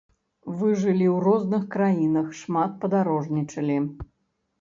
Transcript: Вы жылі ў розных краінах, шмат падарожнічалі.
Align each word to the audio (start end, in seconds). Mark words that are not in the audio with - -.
Вы 0.59 0.69
жылі 0.83 1.07
ў 1.09 1.17
розных 1.27 1.67
краінах, 1.75 2.31
шмат 2.39 2.73
падарожнічалі. 2.87 3.77